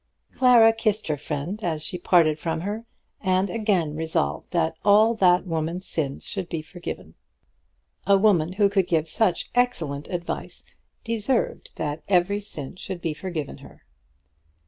[0.33, 2.85] Clara kissed her friend as she parted from her,
[3.21, 7.13] and again resolved that all that woman's sins should be forgiven
[8.07, 8.13] her.
[8.15, 10.63] A woman who could give such excellent advice
[11.03, 13.83] deserved that every sin should be forgiven her.